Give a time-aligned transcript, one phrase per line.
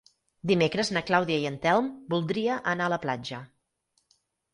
[0.51, 3.43] Dimecres na Clàudia i en Telm voldria anar a la platja.